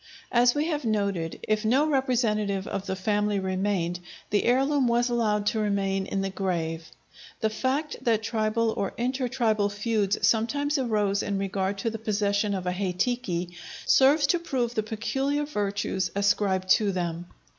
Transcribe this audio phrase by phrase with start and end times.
[0.31, 3.99] As we have noted, if no representative of the family remained,
[4.31, 6.89] the heirloom was allowed to remain in the grave.
[7.41, 12.65] The fact that tribal or intertribal feuds sometimes arose in regard to the possession of
[12.65, 17.27] a hei tiki serves to prove the peculiar virtues ascribed to them.